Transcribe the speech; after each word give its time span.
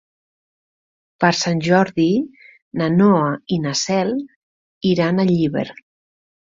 Per 1.23 1.29
Sant 1.41 1.61
Jordi 1.67 2.07
na 2.83 2.89
Noa 2.97 3.31
i 3.59 3.63
na 3.67 3.77
Cel 3.87 4.13
iran 4.97 5.23
a 5.29 5.33
Llíber. 5.35 5.71